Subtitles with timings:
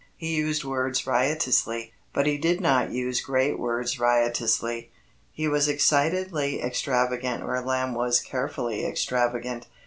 [0.17, 4.89] He used words riotously, but he did not use great words riotously.
[5.31, 9.67] He was excitedly extravagant where Lamb was carefully extravagant.